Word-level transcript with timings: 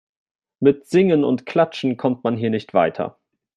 Mit 0.59 0.87
Singen 0.87 1.23
und 1.23 1.45
Klatschen 1.45 1.95
kommt 1.95 2.23
man 2.23 2.35
hier 2.35 2.49
nicht 2.49 2.73
weiter. 2.73 3.19